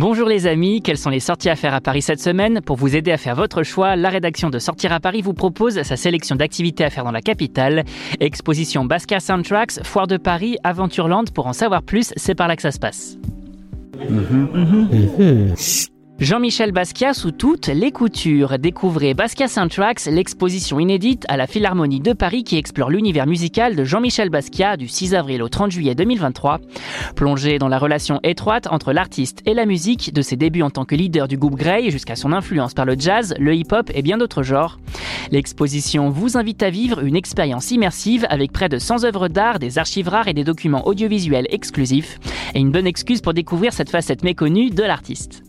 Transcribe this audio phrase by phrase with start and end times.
[0.00, 2.94] Bonjour les amis, quelles sont les sorties à faire à Paris cette semaine Pour vous
[2.94, 6.36] aider à faire votre choix, la rédaction de Sortir à Paris vous propose sa sélection
[6.36, 7.82] d'activités à faire dans la capitale.
[8.20, 11.24] Exposition Basca Soundtracks, Foire de Paris, Aventureland.
[11.34, 13.18] Pour en savoir plus, c'est par là que ça se passe.
[16.18, 18.58] Jean-Michel Basquiat sous toutes les coutures.
[18.58, 23.84] Découvrez Basquiat Soundtracks, l'exposition inédite à la Philharmonie de Paris qui explore l'univers musical de
[23.84, 26.58] Jean-Michel Basquiat du 6 avril au 30 juillet 2023.
[27.14, 30.84] Plongez dans la relation étroite entre l'artiste et la musique, de ses débuts en tant
[30.84, 34.18] que leader du groupe Grey jusqu'à son influence par le jazz, le hip-hop et bien
[34.18, 34.80] d'autres genres.
[35.30, 39.78] L'exposition vous invite à vivre une expérience immersive avec près de 100 œuvres d'art, des
[39.78, 42.18] archives rares et des documents audiovisuels exclusifs,
[42.56, 45.44] et une bonne excuse pour découvrir cette facette méconnue de l'artiste.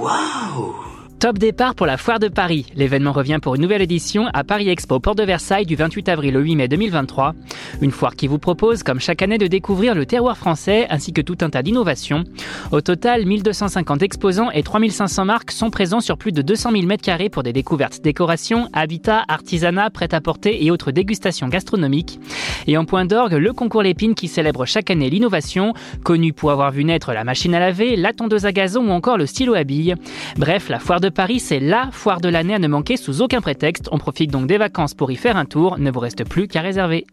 [0.00, 0.89] Wow!
[1.20, 2.64] Top départ pour la Foire de Paris.
[2.74, 6.34] L'événement revient pour une nouvelle édition à Paris Expo Port de Versailles du 28 avril
[6.34, 7.34] au 8 mai 2023.
[7.82, 11.20] Une foire qui vous propose, comme chaque année, de découvrir le terroir français ainsi que
[11.20, 12.24] tout un tas d'innovations.
[12.72, 17.28] Au total, 1250 exposants et 3500 marques sont présents sur plus de 200 000 m2
[17.28, 22.18] pour des découvertes décoration, habitat, artisanat, prêt-à-porter et autres dégustations gastronomiques.
[22.66, 26.70] Et en point d'orgue, le concours Lépine qui célèbre chaque année l'innovation, connu pour avoir
[26.70, 29.64] vu naître la machine à laver, la tondeuse à gazon ou encore le stylo à
[29.64, 29.96] billes.
[30.38, 33.40] Bref, la Foire de Paris, c'est LA foire de l'année à ne manquer sous aucun
[33.40, 33.88] prétexte.
[33.92, 35.78] On profite donc des vacances pour y faire un tour.
[35.78, 37.06] Ne vous reste plus qu'à réserver.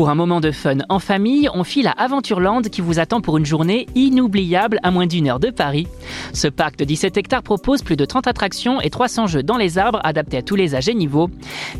[0.00, 3.36] Pour un moment de fun en famille, on file à Aventureland qui vous attend pour
[3.36, 5.86] une journée inoubliable à moins d'une heure de Paris.
[6.32, 9.76] Ce parc de 17 hectares propose plus de 30 attractions et 300 jeux dans les
[9.76, 11.28] arbres adaptés à tous les âges et niveaux.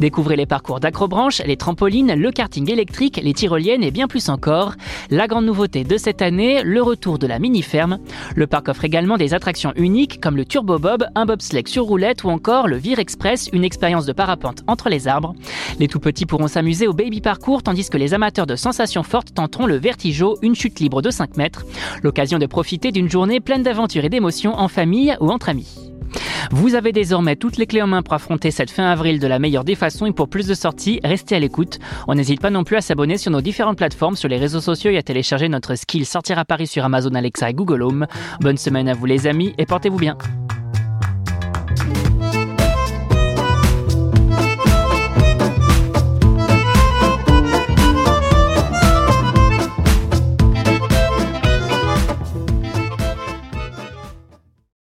[0.01, 4.75] Découvrez les parcours d'acrobranche, les trampolines, le karting électrique, les tyroliennes et bien plus encore.
[5.09, 8.01] La grande nouveauté de cette année, le retour de la mini-ferme.
[8.37, 12.23] Le parc offre également des attractions uniques comme le Turbo Bob, un bobsleigh sur roulette
[12.25, 15.35] ou encore le Vire Express, une expérience de parapente entre les arbres.
[15.79, 19.35] Les tout petits pourront s'amuser au baby parcours tandis que les amateurs de sensations fortes
[19.35, 21.65] tenteront le vertigo, une chute libre de 5 mètres.
[22.03, 25.91] L'occasion de profiter d'une journée pleine d'aventures et d'émotions en famille ou entre amis.
[26.51, 29.39] Vous avez désormais toutes les clés en main pour affronter cette fin avril de la
[29.39, 31.79] meilleure des façons et pour plus de sorties, restez à l'écoute.
[32.09, 34.91] On n'hésite pas non plus à s'abonner sur nos différentes plateformes, sur les réseaux sociaux
[34.91, 38.07] et à télécharger notre skill Sortir à Paris sur Amazon Alexa et Google Home.
[38.41, 40.17] Bonne semaine à vous les amis et portez-vous bien.